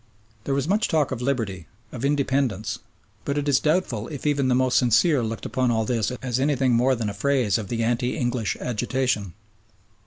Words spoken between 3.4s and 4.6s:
is doubtful if even the